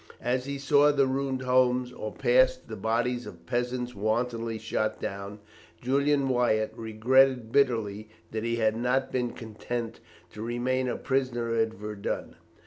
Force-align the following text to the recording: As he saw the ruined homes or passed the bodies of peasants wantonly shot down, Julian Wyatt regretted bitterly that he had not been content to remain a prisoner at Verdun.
As 0.23 0.45
he 0.45 0.57
saw 0.57 0.91
the 0.91 1.05
ruined 1.05 1.43
homes 1.43 1.93
or 1.93 2.11
passed 2.11 2.67
the 2.67 2.75
bodies 2.75 3.27
of 3.27 3.45
peasants 3.45 3.93
wantonly 3.93 4.57
shot 4.57 4.99
down, 4.99 5.37
Julian 5.79 6.27
Wyatt 6.27 6.73
regretted 6.75 7.51
bitterly 7.51 8.09
that 8.31 8.43
he 8.43 8.55
had 8.55 8.75
not 8.75 9.11
been 9.11 9.29
content 9.31 9.99
to 10.31 10.41
remain 10.41 10.87
a 10.87 10.97
prisoner 10.97 11.53
at 11.53 11.75
Verdun. 11.75 12.35